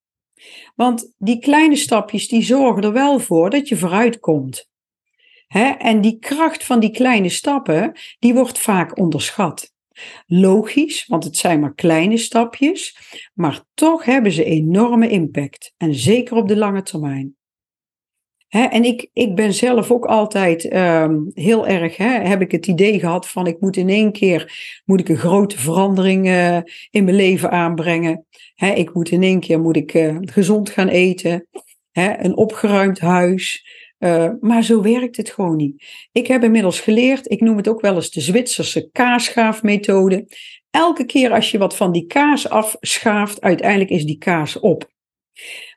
Want 0.75 1.15
die 1.19 1.39
kleine 1.39 1.77
stapjes 1.77 2.29
die 2.29 2.43
zorgen 2.43 2.83
er 2.83 2.93
wel 2.93 3.19
voor 3.19 3.51
dat 3.51 3.69
je 3.69 3.77
vooruit 3.77 4.19
komt. 4.19 4.69
Hè? 5.47 5.69
En 5.69 6.01
die 6.01 6.19
kracht 6.19 6.65
van 6.65 6.81
die 6.81 6.91
kleine 6.91 7.29
stappen, 7.29 7.93
die 8.19 8.35
wordt 8.35 8.59
vaak 8.59 8.99
onderschat. 8.99 9.73
Logisch, 10.27 11.07
want 11.07 11.25
het 11.25 11.37
zijn 11.37 11.61
maar 11.61 11.75
kleine 11.75 12.17
stapjes, 12.17 12.97
maar 13.35 13.65
toch 13.75 14.05
hebben 14.05 14.33
ze 14.33 14.45
enorme 14.45 15.09
impact. 15.09 15.75
En 15.77 15.95
zeker 15.95 16.37
op 16.37 16.49
de 16.49 16.57
lange 16.57 16.83
termijn 16.83 17.39
en 18.51 18.85
ik, 18.85 19.11
ik 19.13 19.35
ben 19.35 19.55
zelf 19.55 19.91
ook 19.91 20.05
altijd 20.05 20.69
ehm, 20.69 21.19
heel 21.35 21.67
erg, 21.67 21.97
heb 21.97 22.41
ik 22.41 22.51
het 22.51 22.67
idee 22.67 22.99
gehad 23.01 23.29
van 23.29 23.47
ik 23.47 23.61
moet 23.61 23.77
in 23.77 23.89
één 23.89 24.13
keer 24.13 24.53
moet 24.85 25.01
ik 25.01 25.09
een 25.09 25.17
grote 25.17 25.59
verandering 25.59 26.27
uh, 26.27 26.59
in 26.91 27.05
mijn 27.05 27.17
leven 27.17 27.51
aanbrengen. 27.51 28.27
ik 28.75 28.95
moet 28.95 29.11
in 29.11 29.23
één 29.23 29.41
keer 29.41 29.61
moet 29.61 29.77
ik, 29.77 29.95
uh, 29.95 30.17
gezond 30.21 30.71
gaan 30.71 30.89
eten, 30.89 31.47
een 31.93 32.37
opgeruimd 32.37 33.01
huis. 33.01 33.65
Uh, 33.99 34.31
maar 34.41 34.63
zo 34.63 34.83
werkt 34.83 35.17
het 35.17 35.31
gewoon 35.31 35.57
niet. 35.57 35.85
Ik 36.13 36.27
heb 36.27 36.43
inmiddels 36.43 36.81
geleerd, 36.81 37.31
ik 37.31 37.41
noem 37.41 37.57
het 37.57 37.69
ook 37.69 37.81
wel 37.81 37.95
eens 37.95 38.11
de 38.11 38.21
Zwitserse 38.21 38.91
kaasschaafmethode. 38.93 40.27
Elke 40.71 41.05
keer 41.05 41.33
als 41.33 41.51
je 41.51 41.59
wat 41.59 41.77
van 41.77 41.93
die 41.93 42.07
kaas 42.07 42.49
afschaaft, 42.49 43.41
uiteindelijk 43.41 43.91
is 43.91 44.05
die 44.05 44.19
kaas 44.19 44.59
op. 44.59 44.89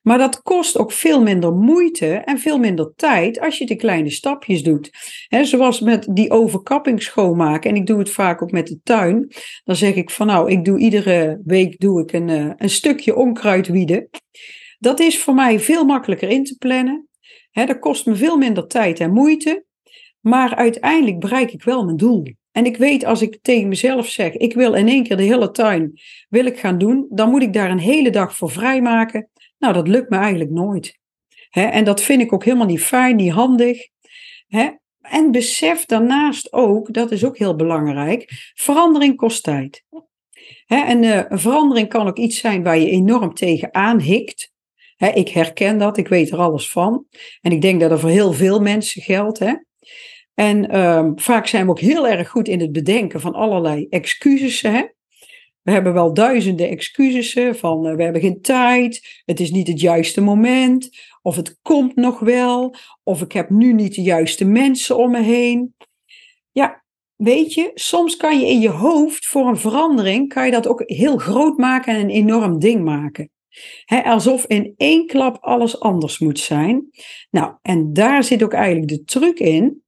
Maar 0.01 0.17
dat 0.17 0.41
kost 0.41 0.77
ook 0.77 0.91
veel 0.91 1.21
minder 1.21 1.53
moeite 1.53 2.07
en 2.07 2.39
veel 2.39 2.57
minder 2.57 2.93
tijd 2.95 3.39
als 3.39 3.57
je 3.57 3.65
de 3.65 3.75
kleine 3.75 4.09
stapjes 4.09 4.63
doet. 4.63 4.89
Zoals 5.41 5.79
met 5.79 6.07
die 6.11 6.31
overkapping 6.31 7.03
schoonmaken. 7.03 7.69
En 7.69 7.75
ik 7.75 7.85
doe 7.85 7.99
het 7.99 8.09
vaak 8.09 8.41
ook 8.41 8.51
met 8.51 8.67
de 8.67 8.79
tuin. 8.83 9.31
Dan 9.63 9.75
zeg 9.75 9.95
ik 9.95 10.09
van 10.09 10.27
nou, 10.27 10.51
ik 10.51 10.65
doe 10.65 10.79
iedere 10.79 11.41
week 11.45 11.79
doe 11.79 12.01
ik 12.01 12.13
een, 12.13 12.27
uh, 12.27 12.51
een 12.57 12.69
stukje 12.69 13.15
onkruid 13.15 13.67
wieden. 13.67 14.09
Dat 14.79 14.99
is 14.99 15.19
voor 15.19 15.33
mij 15.33 15.59
veel 15.59 15.85
makkelijker 15.85 16.29
in 16.29 16.43
te 16.43 16.55
plannen. 16.57 17.07
Dat 17.51 17.79
kost 17.79 18.05
me 18.05 18.15
veel 18.15 18.37
minder 18.37 18.67
tijd 18.67 18.99
en 18.99 19.13
moeite. 19.13 19.65
Maar 20.19 20.55
uiteindelijk 20.55 21.19
bereik 21.19 21.51
ik 21.51 21.63
wel 21.63 21.85
mijn 21.85 21.97
doel. 21.97 22.23
En 22.51 22.65
ik 22.65 22.77
weet 22.77 23.05
als 23.05 23.21
ik 23.21 23.39
tegen 23.41 23.67
mezelf 23.67 24.07
zeg, 24.07 24.33
ik 24.33 24.53
wil 24.53 24.73
in 24.73 24.87
één 24.87 25.03
keer 25.03 25.17
de 25.17 25.23
hele 25.23 25.51
tuin 25.51 25.99
wil 26.29 26.45
ik 26.45 26.59
gaan 26.59 26.77
doen, 26.77 27.07
dan 27.09 27.29
moet 27.29 27.41
ik 27.41 27.53
daar 27.53 27.71
een 27.71 27.79
hele 27.79 28.09
dag 28.09 28.35
voor 28.35 28.51
vrijmaken. 28.51 29.29
Nou, 29.63 29.75
dat 29.75 29.87
lukt 29.87 30.09
me 30.09 30.17
eigenlijk 30.17 30.49
nooit. 30.49 30.99
en 31.49 31.83
dat 31.83 32.01
vind 32.01 32.21
ik 32.21 32.33
ook 32.33 32.43
helemaal 32.43 32.67
niet 32.67 32.83
fijn, 32.83 33.15
niet 33.15 33.31
handig. 33.31 33.87
en 35.01 35.31
besef 35.31 35.85
daarnaast 35.85 36.53
ook, 36.53 36.93
dat 36.93 37.11
is 37.11 37.25
ook 37.25 37.37
heel 37.37 37.55
belangrijk, 37.55 38.51
verandering 38.53 39.15
kost 39.15 39.43
tijd. 39.43 39.83
en 40.67 41.03
uh, 41.03 41.21
een 41.29 41.39
verandering 41.39 41.89
kan 41.89 42.07
ook 42.07 42.17
iets 42.17 42.39
zijn 42.39 42.63
waar 42.63 42.77
je 42.77 42.89
enorm 42.89 43.33
tegen 43.33 43.73
aanhikt. 43.73 44.51
ik 45.13 45.29
herken 45.29 45.77
dat, 45.77 45.97
ik 45.97 46.07
weet 46.07 46.31
er 46.31 46.37
alles 46.37 46.71
van. 46.71 47.05
En 47.41 47.51
ik 47.51 47.61
denk 47.61 47.79
dat 47.79 47.89
dat 47.89 47.99
voor 47.99 48.09
heel 48.09 48.33
veel 48.33 48.59
mensen 48.59 49.01
geldt. 49.01 49.39
En 50.33 50.69
ehm, 50.69 51.11
vaak 51.15 51.47
zijn 51.47 51.65
we 51.65 51.71
ook 51.71 51.79
heel 51.79 52.07
erg 52.07 52.29
goed 52.29 52.47
in 52.47 52.59
het 52.59 52.71
bedenken 52.71 53.21
van 53.21 53.33
allerlei 53.33 53.87
excuses. 53.89 54.65
We 55.63 55.71
hebben 55.71 55.93
wel 55.93 56.13
duizenden 56.13 56.69
excuses 56.69 57.57
van 57.59 57.87
uh, 57.87 57.95
we 57.95 58.03
hebben 58.03 58.21
geen 58.21 58.41
tijd, 58.41 59.21
het 59.25 59.39
is 59.39 59.51
niet 59.51 59.67
het 59.67 59.79
juiste 59.79 60.21
moment, 60.21 60.89
of 61.21 61.35
het 61.35 61.59
komt 61.61 61.95
nog 61.95 62.19
wel, 62.19 62.75
of 63.03 63.21
ik 63.21 63.31
heb 63.31 63.49
nu 63.49 63.73
niet 63.73 63.95
de 63.95 64.01
juiste 64.01 64.45
mensen 64.45 64.97
om 64.97 65.11
me 65.11 65.21
heen. 65.21 65.75
Ja, 66.51 66.83
weet 67.15 67.53
je, 67.53 67.71
soms 67.73 68.17
kan 68.17 68.39
je 68.39 68.47
in 68.47 68.59
je 68.59 68.69
hoofd 68.69 69.25
voor 69.25 69.47
een 69.47 69.57
verandering, 69.57 70.33
kan 70.33 70.45
je 70.45 70.51
dat 70.51 70.67
ook 70.67 70.83
heel 70.85 71.17
groot 71.17 71.57
maken 71.57 71.93
en 71.93 71.99
een 71.99 72.09
enorm 72.09 72.59
ding 72.59 72.83
maken. 72.83 73.31
alsof 73.85 74.45
in 74.45 74.73
één 74.77 75.07
klap 75.07 75.37
alles 75.41 75.79
anders 75.79 76.19
moet 76.19 76.39
zijn. 76.39 76.89
Nou, 77.31 77.53
en 77.61 77.93
daar 77.93 78.23
zit 78.23 78.43
ook 78.43 78.53
eigenlijk 78.53 78.87
de 78.87 79.03
truc 79.03 79.39
in. 79.39 79.83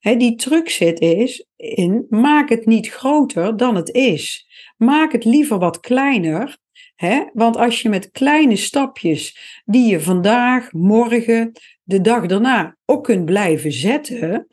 die 0.00 0.34
truc 0.34 0.68
zit 0.68 1.00
is 1.00 1.46
in, 1.56 2.06
maak 2.08 2.48
het 2.48 2.66
niet 2.66 2.88
groter 2.88 3.56
dan 3.56 3.74
het 3.74 3.94
is. 3.94 4.46
Maak 4.76 5.12
het 5.12 5.24
liever 5.24 5.58
wat 5.58 5.80
kleiner. 5.80 6.58
Hè? 6.94 7.24
Want 7.32 7.56
als 7.56 7.82
je 7.82 7.88
met 7.88 8.10
kleine 8.10 8.56
stapjes 8.56 9.38
die 9.64 9.90
je 9.90 10.00
vandaag, 10.00 10.72
morgen, 10.72 11.52
de 11.82 12.00
dag 12.00 12.26
daarna 12.26 12.76
ook 12.84 13.04
kunt 13.04 13.24
blijven 13.24 13.72
zetten. 13.72 14.46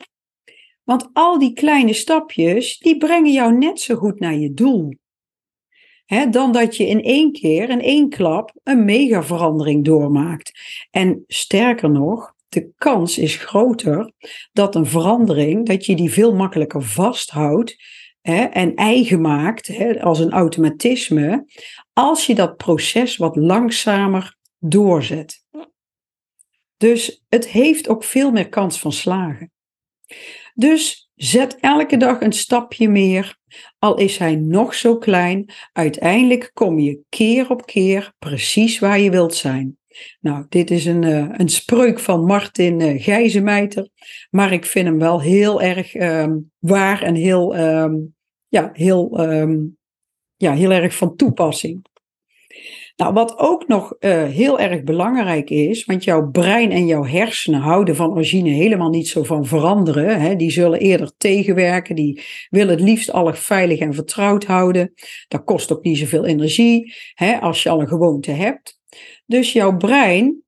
Want 0.82 1.10
al 1.12 1.38
die 1.38 1.52
kleine 1.52 1.92
stapjes, 1.92 2.78
die 2.78 2.96
brengen 2.96 3.32
jou 3.32 3.58
net 3.58 3.80
zo 3.80 3.94
goed 3.94 4.20
naar 4.20 4.34
je 4.34 4.52
doel. 4.52 4.94
Hè, 6.04 6.28
dan 6.28 6.52
dat 6.52 6.76
je 6.76 6.86
in 6.86 7.02
één 7.02 7.32
keer, 7.32 7.68
in 7.68 7.80
één 7.80 8.08
klap, 8.08 8.52
een 8.62 8.84
mega 8.84 9.22
verandering 9.22 9.84
doormaakt. 9.84 10.52
En 10.90 11.24
sterker 11.26 11.90
nog, 11.90 12.34
de 12.48 12.70
kans 12.76 13.18
is 13.18 13.36
groter 13.36 14.12
dat 14.52 14.74
een 14.74 14.86
verandering, 14.86 15.66
dat 15.66 15.86
je 15.86 15.96
die 15.96 16.12
veel 16.12 16.34
makkelijker 16.34 16.82
vasthoudt 16.82 17.76
hè, 18.26 18.44
en 18.44 18.74
eigen 18.74 19.20
maakt, 19.20 19.66
hè, 19.66 20.02
als 20.02 20.18
een 20.18 20.32
automatisme, 20.32 21.46
als 21.92 22.26
je 22.26 22.34
dat 22.34 22.56
proces 22.56 23.16
wat 23.16 23.36
langzamer 23.36 24.36
doorzet. 24.58 25.44
Dus 26.76 27.24
het 27.28 27.48
heeft 27.48 27.88
ook 27.88 28.04
veel 28.04 28.30
meer 28.30 28.48
kans 28.48 28.78
van 28.78 28.92
slagen. 28.92 29.52
Dus 30.54 31.10
zet 31.14 31.56
elke 31.60 31.96
dag 31.96 32.20
een 32.20 32.32
stapje 32.32 32.88
meer, 32.88 33.36
al 33.78 33.96
is 33.98 34.16
hij 34.16 34.34
nog 34.34 34.74
zo 34.74 34.98
klein. 34.98 35.52
Uiteindelijk 35.72 36.50
kom 36.52 36.78
je 36.78 37.00
keer 37.08 37.50
op 37.50 37.66
keer 37.66 38.12
precies 38.18 38.78
waar 38.78 38.98
je 38.98 39.10
wilt 39.10 39.34
zijn. 39.34 39.78
Nou, 40.20 40.46
dit 40.48 40.70
is 40.70 40.84
een, 40.84 41.02
uh, 41.02 41.28
een 41.32 41.48
spreuk 41.48 41.98
van 41.98 42.24
Martin 42.24 42.80
uh, 42.80 43.84
maar 44.30 44.52
ik 44.52 44.66
vind 44.66 44.86
hem 44.86 44.98
wel 44.98 45.20
heel 45.20 45.62
erg 45.62 45.94
um, 45.94 46.50
waar 46.58 47.02
en 47.02 47.14
heel, 47.14 47.58
um, 47.58 48.13
ja, 48.54 48.70
heel, 48.72 49.20
um, 49.20 49.76
ja, 50.36 50.52
heel 50.52 50.72
erg 50.72 50.96
van 50.96 51.16
toepassing. 51.16 51.86
Nou, 52.96 53.12
wat 53.12 53.38
ook 53.38 53.68
nog 53.68 53.96
uh, 54.00 54.24
heel 54.24 54.58
erg 54.58 54.82
belangrijk 54.82 55.50
is, 55.50 55.84
want 55.84 56.04
jouw 56.04 56.30
brein 56.30 56.70
en 56.70 56.86
jouw 56.86 57.04
hersenen 57.04 57.60
houden 57.60 57.96
van 57.96 58.10
origine 58.10 58.50
helemaal 58.50 58.90
niet 58.90 59.08
zo 59.08 59.22
van 59.22 59.46
veranderen. 59.46 60.20
Hè? 60.20 60.36
Die 60.36 60.50
zullen 60.50 60.78
eerder 60.78 61.12
tegenwerken, 61.16 61.94
die 61.94 62.22
willen 62.50 62.74
het 62.74 62.84
liefst 62.84 63.12
alles 63.12 63.38
veilig 63.38 63.78
en 63.78 63.94
vertrouwd 63.94 64.44
houden. 64.44 64.92
Dat 65.28 65.44
kost 65.44 65.72
ook 65.72 65.84
niet 65.84 65.98
zoveel 65.98 66.24
energie 66.24 66.94
hè, 67.14 67.40
als 67.40 67.62
je 67.62 67.68
al 67.68 67.80
een 67.80 67.88
gewoonte 67.88 68.30
hebt. 68.30 68.80
Dus 69.26 69.52
jouw 69.52 69.76
brein, 69.76 70.42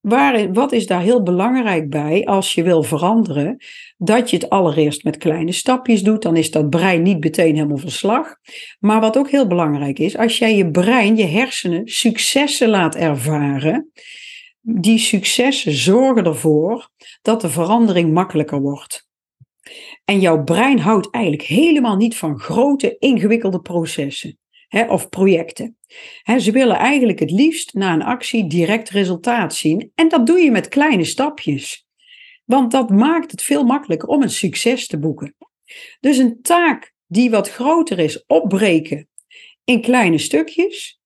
waar, 0.00 0.52
wat 0.52 0.72
is 0.72 0.86
daar 0.86 1.02
heel 1.02 1.22
belangrijk 1.22 1.90
bij 1.90 2.24
als 2.24 2.54
je 2.54 2.62
wil 2.62 2.82
veranderen? 2.82 3.56
Dat 3.96 4.30
je 4.30 4.36
het 4.36 4.50
allereerst 4.50 5.04
met 5.04 5.16
kleine 5.16 5.52
stapjes 5.52 6.02
doet, 6.02 6.22
dan 6.22 6.36
is 6.36 6.50
dat 6.50 6.70
brein 6.70 7.02
niet 7.02 7.20
meteen 7.20 7.54
helemaal 7.54 7.76
verslag. 7.76 8.34
Maar 8.78 9.00
wat 9.00 9.18
ook 9.18 9.30
heel 9.30 9.46
belangrijk 9.46 9.98
is, 9.98 10.16
als 10.16 10.38
jij 10.38 10.56
je 10.56 10.70
brein, 10.70 11.16
je 11.16 11.26
hersenen, 11.26 11.88
successen 11.88 12.68
laat 12.68 12.94
ervaren, 12.94 13.90
die 14.60 14.98
successen 14.98 15.72
zorgen 15.72 16.24
ervoor 16.24 16.90
dat 17.22 17.40
de 17.40 17.50
verandering 17.50 18.12
makkelijker 18.12 18.60
wordt. 18.60 19.08
En 20.04 20.20
jouw 20.20 20.44
brein 20.44 20.78
houdt 20.78 21.10
eigenlijk 21.10 21.44
helemaal 21.44 21.96
niet 21.96 22.16
van 22.16 22.38
grote, 22.38 22.96
ingewikkelde 22.98 23.60
processen 23.60 24.38
hè, 24.68 24.84
of 24.84 25.08
projecten. 25.08 25.76
Ze 26.38 26.50
willen 26.50 26.76
eigenlijk 26.76 27.18
het 27.18 27.30
liefst 27.30 27.74
na 27.74 27.92
een 27.92 28.02
actie 28.02 28.46
direct 28.46 28.90
resultaat 28.90 29.54
zien. 29.54 29.92
En 29.94 30.08
dat 30.08 30.26
doe 30.26 30.38
je 30.38 30.50
met 30.50 30.68
kleine 30.68 31.04
stapjes. 31.04 31.83
Want 32.44 32.70
dat 32.70 32.90
maakt 32.90 33.30
het 33.30 33.42
veel 33.42 33.64
makkelijker 33.64 34.08
om 34.08 34.22
een 34.22 34.30
succes 34.30 34.86
te 34.86 34.98
boeken. 34.98 35.34
Dus 36.00 36.18
een 36.18 36.42
taak 36.42 36.92
die 37.06 37.30
wat 37.30 37.50
groter 37.50 37.98
is, 37.98 38.24
opbreken 38.26 39.08
in 39.64 39.80
kleine 39.80 40.18
stukjes, 40.18 41.00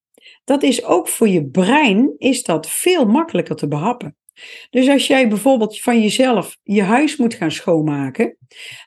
dat 0.45 0.63
is 0.63 0.85
ook 0.85 1.09
voor 1.09 1.29
je 1.29 1.47
brein 1.47 2.15
is 2.19 2.43
dat 2.43 2.71
veel 2.71 3.07
makkelijker 3.07 3.57
te 3.57 3.69
behappen. 3.69 4.17
Dus 4.71 4.89
als 4.89 5.07
jij 5.07 5.29
bijvoorbeeld 5.29 5.81
van 5.81 6.03
jezelf 6.03 6.57
je 6.63 6.83
huis 6.83 7.17
moet 7.17 7.35
gaan 7.35 7.51
schoonmaken, 7.51 8.37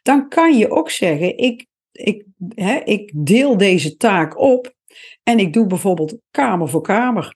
dan 0.02 0.30
kan 0.30 0.58
je 0.58 0.70
ook 0.70 0.90
zeggen: 0.90 1.38
ik 1.38 1.70
ik, 1.92 2.26
hè, 2.56 2.80
ik 2.84 3.12
deel 3.16 3.58
deze 3.58 3.98
taak 3.98 4.40
op 4.40 4.74
en 5.24 5.40
ik 5.40 5.54
doe 5.54 5.68
bijvoorbeeld 5.68 6.18
kamer 6.32 6.70
voor 6.70 6.82
kamer. 6.82 7.36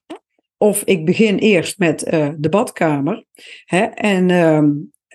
Of 0.57 0.83
ik 0.83 1.05
begin 1.05 1.37
eerst 1.37 1.77
met 1.77 2.13
uh, 2.13 2.29
de 2.37 2.49
badkamer 2.49 3.25
hè, 3.65 3.83
en 3.83 4.29
uh, 4.29 4.63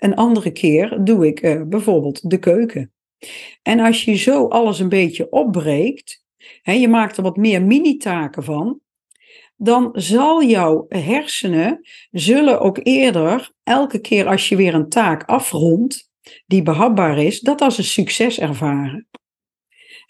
een 0.01 0.15
andere 0.15 0.51
keer 0.51 0.99
doe 1.03 1.27
ik 1.27 1.41
uh, 1.41 1.61
bijvoorbeeld 1.63 2.29
de 2.29 2.37
keuken. 2.37 2.91
En 3.61 3.79
als 3.79 4.03
je 4.03 4.15
zo 4.15 4.47
alles 4.47 4.79
een 4.79 4.89
beetje 4.89 5.29
opbreekt, 5.29 6.23
hè, 6.61 6.71
je 6.71 6.87
maakt 6.87 7.17
er 7.17 7.23
wat 7.23 7.37
meer 7.37 7.61
mini-taken 7.61 8.43
van, 8.43 8.79
dan 9.55 9.89
zal 9.93 10.43
jouw 10.43 10.85
hersenen 10.89 11.79
zullen 12.11 12.59
ook 12.59 12.79
eerder, 12.83 13.51
elke 13.63 13.99
keer 13.99 14.27
als 14.27 14.49
je 14.49 14.55
weer 14.55 14.73
een 14.73 14.89
taak 14.89 15.23
afrondt, 15.23 16.09
die 16.45 16.61
behapbaar 16.61 17.17
is, 17.17 17.39
dat 17.39 17.61
als 17.61 17.77
een 17.77 17.83
succes 17.83 18.39
ervaren 18.39 19.07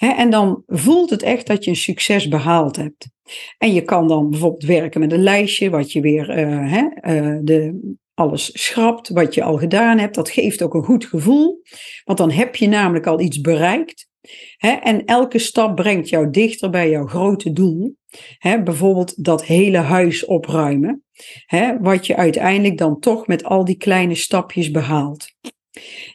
en 0.10 0.30
dan 0.30 0.64
voelt 0.68 1.10
het 1.10 1.24
echt 1.24 1.48
dat 1.48 1.64
je 1.64 1.70
een 1.70 1.76
succes 1.76 2.28
behaald 2.28 2.76
hebt. 2.76 3.10
En 3.58 3.74
je 3.74 3.82
kan 3.82 4.08
dan 4.08 4.30
bijvoorbeeld 4.30 4.64
werken 4.64 5.00
met 5.00 5.12
een 5.12 5.24
lijstje, 5.24 5.70
wat 5.70 5.92
je 5.92 6.02
weer 6.02 6.38
uh, 6.38 6.74
uh, 6.74 7.38
de, 7.42 7.80
alles 8.22 8.50
schrapt, 8.54 9.10
wat 9.10 9.34
je 9.34 9.44
al 9.44 9.58
gedaan 9.58 9.98
hebt. 9.98 10.16
Dat 10.16 10.30
geeft 10.30 10.62
ook 10.62 10.74
een 10.74 10.84
goed 10.84 11.06
gevoel, 11.06 11.62
want 12.04 12.18
dan 12.18 12.32
heb 12.32 12.56
je 12.56 12.68
namelijk 12.68 13.08
al 13.08 13.20
iets 13.20 13.42
bereikt. 13.42 14.10
en 14.60 15.06
elke 15.06 15.40
stap 15.40 15.76
brengt 15.76 16.10
jou 16.10 16.30
dichter 16.30 16.70
bij 16.70 16.90
jouw 16.90 17.08
grote 17.08 17.52
doel. 17.52 17.96
bijvoorbeeld 18.40 19.24
dat 19.24 19.46
hele 19.46 19.78
huis 19.78 20.26
opruimen, 20.26 21.04
wat 21.80 22.08
je 22.08 22.16
uiteindelijk 22.16 22.78
dan 22.78 23.00
toch 23.00 23.28
met 23.28 23.44
al 23.44 23.66
die 23.66 23.78
kleine 23.78 24.16
stapjes 24.16 24.72
behaalt. 24.72 25.36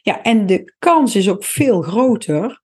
Ja, 0.01 0.23
en 0.23 0.45
de 0.45 0.75
kans 0.79 1.15
is 1.15 1.29
ook 1.29 1.43
veel 1.43 1.81
groter 1.81 2.61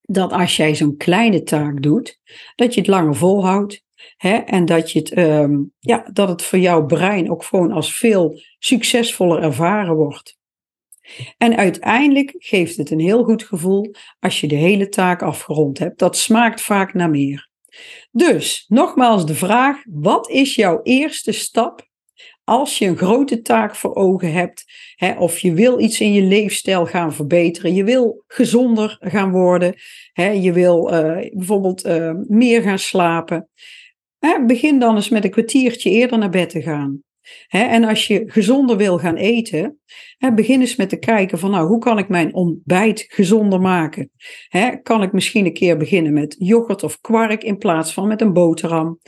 dat 0.00 0.32
als 0.32 0.56
jij 0.56 0.74
zo'n 0.74 0.96
kleine 0.96 1.42
taak 1.42 1.82
doet, 1.82 2.20
dat 2.54 2.74
je 2.74 2.80
het 2.80 2.88
langer 2.88 3.14
volhoudt. 3.14 3.82
Hè, 4.16 4.34
en 4.34 4.64
dat, 4.64 4.92
je 4.92 4.98
het, 4.98 5.18
um, 5.18 5.72
ja, 5.78 6.08
dat 6.12 6.28
het 6.28 6.42
voor 6.42 6.58
jouw 6.58 6.86
brein 6.86 7.30
ook 7.30 7.44
gewoon 7.44 7.72
als 7.72 7.96
veel 7.96 8.40
succesvoller 8.58 9.42
ervaren 9.42 9.94
wordt. 9.94 10.38
En 11.36 11.56
uiteindelijk 11.56 12.34
geeft 12.38 12.76
het 12.76 12.90
een 12.90 13.00
heel 13.00 13.24
goed 13.24 13.42
gevoel 13.42 13.94
als 14.20 14.40
je 14.40 14.46
de 14.46 14.54
hele 14.54 14.88
taak 14.88 15.22
afgerond 15.22 15.78
hebt. 15.78 15.98
Dat 15.98 16.16
smaakt 16.16 16.60
vaak 16.60 16.94
naar 16.94 17.10
meer. 17.10 17.48
Dus 18.10 18.64
nogmaals 18.68 19.26
de 19.26 19.34
vraag: 19.34 19.82
wat 19.90 20.30
is 20.30 20.54
jouw 20.54 20.80
eerste 20.82 21.32
stap 21.32 21.92
als 22.44 22.78
je 22.78 22.86
een 22.86 22.96
grote 22.96 23.40
taak 23.40 23.74
voor 23.74 23.94
ogen 23.94 24.32
hebt, 24.32 24.64
hè, 24.96 25.12
of 25.18 25.38
je 25.38 25.52
wil 25.52 25.80
iets 25.80 26.00
in 26.00 26.12
je 26.12 26.22
leefstijl 26.22 26.86
gaan 26.86 27.14
verbeteren, 27.14 27.74
je 27.74 27.84
wil 27.84 28.24
gezonder 28.26 28.96
gaan 29.00 29.30
worden, 29.30 29.74
hè, 30.12 30.28
je 30.28 30.52
wil 30.52 30.94
uh, 30.94 31.30
bijvoorbeeld 31.32 31.86
uh, 31.86 32.12
meer 32.28 32.62
gaan 32.62 32.78
slapen, 32.78 33.48
hè, 34.26 34.44
begin 34.44 34.78
dan 34.78 34.94
eens 34.94 35.08
met 35.08 35.24
een 35.24 35.30
kwartiertje 35.30 35.90
eerder 35.90 36.18
naar 36.18 36.30
bed 36.30 36.50
te 36.50 36.62
gaan 36.62 37.02
en 37.48 37.84
als 37.84 38.06
je 38.06 38.24
gezonder 38.26 38.76
wil 38.76 38.98
gaan 38.98 39.16
eten, 39.16 39.78
begin 40.34 40.60
eens 40.60 40.76
met 40.76 40.88
te 40.88 40.98
kijken 40.98 41.38
van 41.38 41.50
nou, 41.50 41.66
hoe 41.66 41.78
kan 41.78 41.98
ik 41.98 42.08
mijn 42.08 42.34
ontbijt 42.34 43.04
gezonder 43.08 43.60
maken? 43.60 44.10
kan 44.82 45.02
ik 45.02 45.12
misschien 45.12 45.46
een 45.46 45.52
keer 45.52 45.76
beginnen 45.76 46.12
met 46.12 46.36
yoghurt 46.38 46.82
of 46.82 47.00
kwark 47.00 47.44
in 47.44 47.58
plaats 47.58 47.92
van 47.92 48.08
met 48.08 48.20
een 48.20 48.32
boterham? 48.32 48.98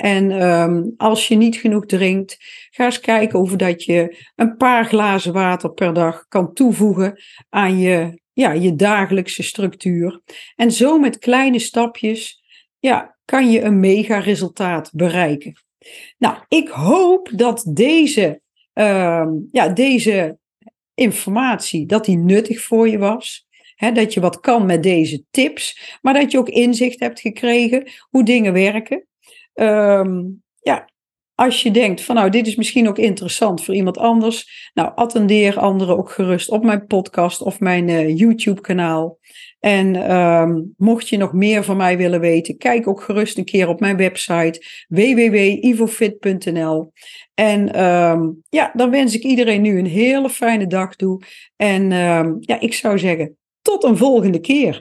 en 0.00 0.30
ehm, 0.30 0.82
als 0.96 1.28
je 1.28 1.34
niet 1.34 1.56
genoeg 1.56 1.86
drinkt, 1.86 2.36
ga 2.70 2.84
eens 2.84 3.00
kijken 3.00 3.38
of 3.38 3.56
dat 3.56 3.84
je 3.84 4.16
een 4.34 4.56
paar 4.56 4.84
glazen 4.84 5.32
water 5.32 5.72
per 5.72 5.92
dag 5.92 6.24
kan 6.28 6.52
toevoegen 6.52 7.22
aan 7.48 7.78
je, 7.78 8.20
ja, 8.32 8.52
je 8.52 8.74
dagelijkse 8.74 9.42
structuur. 9.42 10.20
En 10.56 10.72
zo 10.72 10.98
met 10.98 11.18
kleine 11.18 11.58
stapjes 11.58 12.42
ja, 12.78 13.13
kan 13.24 13.50
je 13.50 13.62
een 13.62 13.80
mega 13.80 14.18
resultaat 14.18 14.90
bereiken. 14.92 15.52
Nou, 16.18 16.36
ik 16.48 16.68
hoop 16.68 17.30
dat 17.34 17.64
deze, 17.68 18.40
uh, 18.74 19.26
ja, 19.50 19.68
deze 19.68 20.38
informatie, 20.94 21.86
dat 21.86 22.04
die 22.04 22.16
nuttig 22.16 22.60
voor 22.60 22.88
je 22.88 22.98
was. 22.98 23.46
Hè, 23.74 23.92
dat 23.92 24.14
je 24.14 24.20
wat 24.20 24.40
kan 24.40 24.66
met 24.66 24.82
deze 24.82 25.24
tips, 25.30 25.96
maar 26.02 26.14
dat 26.14 26.32
je 26.32 26.38
ook 26.38 26.48
inzicht 26.48 27.00
hebt 27.00 27.20
gekregen 27.20 27.90
hoe 28.10 28.24
dingen 28.24 28.52
werken. 28.52 29.06
Ehm, 29.54 30.22
ja, 30.60 30.88
als 31.34 31.62
je 31.62 31.70
denkt 31.70 32.00
van 32.00 32.14
nou, 32.14 32.30
dit 32.30 32.46
is 32.46 32.56
misschien 32.56 32.88
ook 32.88 32.98
interessant 32.98 33.64
voor 33.64 33.74
iemand 33.74 33.98
anders, 33.98 34.70
nou, 34.74 34.92
attendeer 34.94 35.58
anderen 35.58 35.96
ook 35.96 36.10
gerust 36.10 36.50
op 36.50 36.64
mijn 36.64 36.86
podcast 36.86 37.42
of 37.42 37.60
mijn 37.60 37.88
uh, 37.88 38.18
YouTube-kanaal. 38.18 39.18
En 39.64 39.96
ehm, 39.96 40.62
mocht 40.76 41.08
je 41.08 41.16
nog 41.16 41.32
meer 41.32 41.64
van 41.64 41.76
mij 41.76 41.96
willen 41.96 42.20
weten, 42.20 42.56
kijk 42.56 42.88
ook 42.88 43.00
gerust 43.00 43.38
een 43.38 43.44
keer 43.44 43.68
op 43.68 43.80
mijn 43.80 43.96
website 43.96 44.62
www.ivofit.nl. 44.88 46.92
En 47.34 47.84
um, 47.84 48.42
ja, 48.48 48.70
dan 48.74 48.90
wens 48.90 49.14
ik 49.14 49.22
iedereen 49.22 49.62
nu 49.62 49.78
een 49.78 49.86
hele 49.86 50.30
fijne 50.30 50.66
dag 50.66 50.96
toe. 50.96 51.22
En 51.56 51.92
um, 51.92 52.36
ja, 52.40 52.60
ik 52.60 52.74
zou 52.74 52.98
zeggen, 52.98 53.36
tot 53.62 53.84
een 53.84 53.96
volgende 53.96 54.40
keer. 54.40 54.80